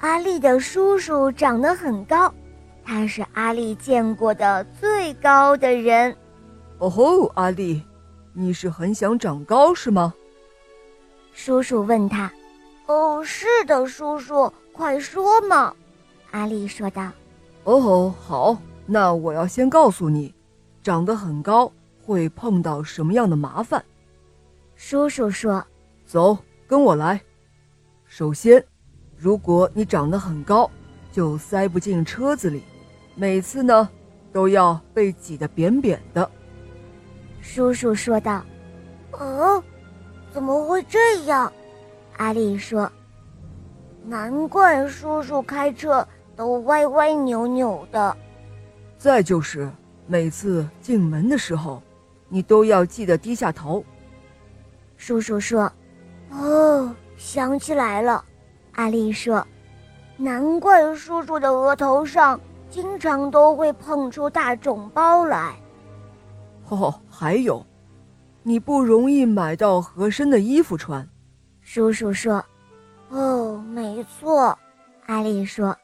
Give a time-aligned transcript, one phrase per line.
[0.00, 2.32] 阿丽的叔叔长得很高，
[2.84, 6.16] 他是阿丽见过的最高的人。
[6.78, 7.82] 哦吼，阿丽，
[8.32, 10.14] 你是很想长高是吗？
[11.32, 12.30] 叔叔问他。
[12.86, 15.74] 哦，是的，叔叔，快说嘛。
[16.30, 17.10] 阿丽说道。
[17.64, 20.32] 哦吼，好，那我要先告诉你，
[20.80, 21.70] 长得很高
[22.06, 23.84] 会碰到什么样的麻烦。
[24.76, 25.64] 叔叔说
[26.06, 26.38] ：“走，
[26.68, 27.20] 跟我来。
[28.06, 28.64] 首先，
[29.18, 30.70] 如果你长得很高，
[31.10, 32.62] 就塞不进车子里，
[33.16, 33.88] 每次呢
[34.32, 36.30] 都要被挤得扁扁的。”
[37.42, 38.44] 叔叔说道。
[39.12, 39.62] “哦，
[40.30, 41.52] 怎么会这样？”
[42.18, 42.90] 阿丽说。
[44.06, 46.06] “难怪叔叔开车
[46.36, 48.16] 都歪歪扭扭的。”
[48.96, 49.70] 再就是
[50.06, 51.82] 每次进门的时候，
[52.28, 53.84] 你都要记得低下头。
[54.96, 55.70] 叔叔说
[56.30, 58.24] ：“哦，想起来了。”
[58.78, 59.44] 阿丽说
[60.16, 65.56] ：“难怪叔叔的额头上经常都会碰出大肿包来。”
[66.70, 67.66] 哦，还有，
[68.44, 71.04] 你不容易买到合身的衣服穿。
[71.60, 72.40] 叔叔说
[73.10, 74.56] ：“哦，没错。”
[75.06, 75.76] 阿丽说：“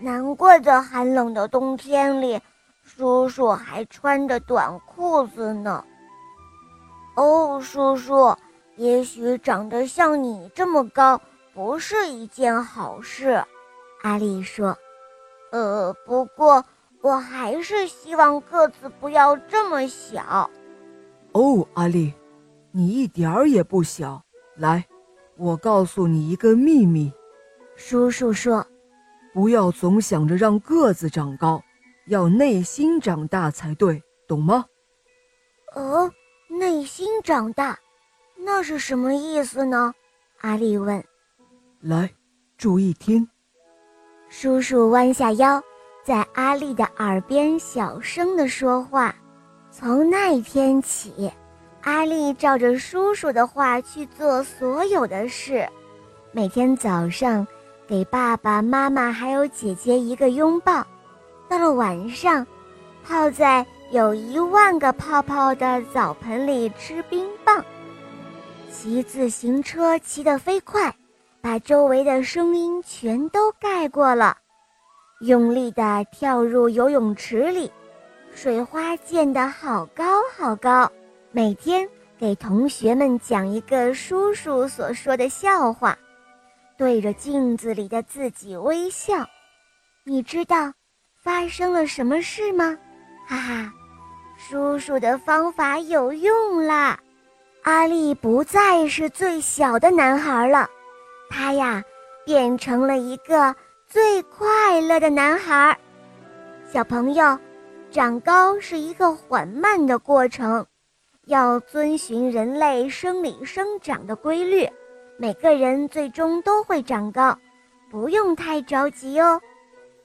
[0.00, 2.40] 难怪在寒冷的冬天里，
[2.82, 5.84] 叔叔还穿着短裤子呢。”
[7.16, 8.34] 哦，叔叔。
[8.76, 11.20] 也许长得像你这么高
[11.60, 13.44] 不是一件好事，
[14.00, 14.74] 阿丽说。
[15.52, 16.64] 呃，不过
[17.02, 20.50] 我还是希望个子不要这么小。
[21.32, 22.14] 哦，阿丽，
[22.70, 24.22] 你一点儿也不小。
[24.56, 24.82] 来，
[25.36, 27.12] 我告诉你一个秘密。
[27.76, 28.66] 叔叔说，
[29.34, 31.62] 不要总想着让个子长高，
[32.06, 34.64] 要内心长大才对，懂吗？
[35.74, 36.10] 哦，
[36.48, 37.78] 内心长大。
[38.38, 39.92] 那是什么意思呢？
[40.40, 41.04] 阿丽问。
[41.82, 42.10] 来，
[42.58, 43.26] 注意听。
[44.28, 45.58] 叔叔弯下腰，
[46.04, 49.14] 在阿丽的耳边小声地说话。
[49.70, 51.32] 从那一天起，
[51.80, 55.66] 阿丽照着叔叔的话去做所有的事。
[56.32, 57.46] 每天早上，
[57.86, 60.86] 给爸爸妈妈还有姐姐一个拥抱。
[61.48, 62.46] 到了晚上，
[63.02, 67.64] 泡在有一万个泡泡的澡盆里吃冰棒。
[68.70, 70.94] 骑自行车骑得飞快，
[71.42, 74.36] 把周围的声音全都盖过了。
[75.20, 77.70] 用力地跳入游泳池里，
[78.34, 80.04] 水花溅得好高
[80.36, 80.90] 好高。
[81.32, 85.96] 每天给同学们讲一个叔叔所说的笑话，
[86.76, 89.26] 对着镜子里的自己微笑。
[90.04, 90.72] 你知道
[91.22, 92.76] 发生了什么事吗？
[93.26, 93.72] 哈哈，
[94.38, 96.98] 叔叔的方法有用啦！
[97.62, 100.68] 阿力不再是最小的男孩了，
[101.30, 101.82] 他呀
[102.26, 103.54] 变成了一个
[103.86, 105.78] 最快乐的男孩。
[106.70, 107.38] 小朋友，
[107.90, 110.66] 长高是一个缓慢的过程，
[111.26, 114.68] 要遵循人类生理生长的规律。
[115.16, 117.38] 每个人最终都会长高，
[117.90, 119.40] 不用太着急哦。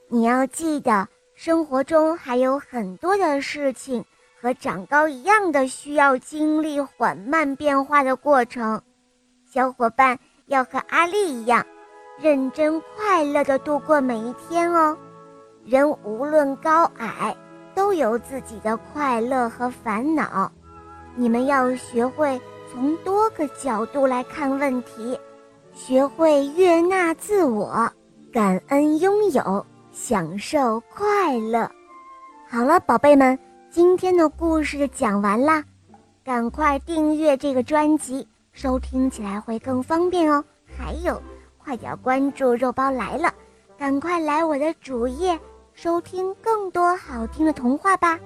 [0.07, 4.05] 你要记得，生活中还有很多的事情。
[4.41, 8.79] 和长高一样的，需要经历缓慢变化的过程。
[9.43, 11.65] 小伙伴要和阿丽一样，
[12.19, 14.95] 认真快乐地度过每一天哦。
[15.63, 17.35] 人无论高矮，
[17.73, 20.51] 都有自己的快乐和烦恼。
[21.15, 22.39] 你们要学会
[22.71, 25.19] 从多个角度来看问题，
[25.73, 27.89] 学会悦纳自我，
[28.31, 31.69] 感恩拥有，享受快乐。
[32.47, 33.37] 好了，宝贝们。
[33.71, 35.61] 今天的故事讲完啦，
[36.23, 40.41] 赶快订阅这个专辑，收听起来会更方便哦。
[40.77, 41.21] 还有，
[41.57, 43.33] 快点关注肉包来了，
[43.77, 45.37] 赶快来我的主页
[45.73, 48.17] 收听更多好听的童话吧。